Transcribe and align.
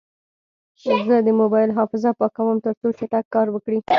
زه 1.07 1.17
د 1.27 1.29
موبایل 1.41 1.69
حافظه 1.77 2.09
پاکوم، 2.19 2.57
ترڅو 2.65 2.87
چټک 2.97 3.25
کار 3.35 3.47
وکړي. 3.51 3.79